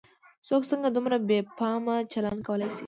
څوک 0.47 0.61
څنګه 0.71 0.87
دومره 0.91 1.17
بې 1.27 1.39
پامه 1.57 1.95
چلن 2.13 2.37
کولای 2.47 2.69
شي. 2.75 2.79